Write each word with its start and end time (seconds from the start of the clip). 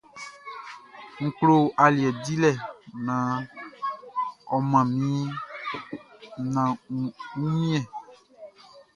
N 1.23 1.25
klo 1.37 1.55
aliɛ 1.83 2.09
dilɛ 2.23 2.51
naan 3.05 3.37
ɔ 4.53 4.55
mʼan 4.69 4.87
mi 4.99 5.11
ɲan 6.53 6.69
wunmiɛn. 6.87 7.83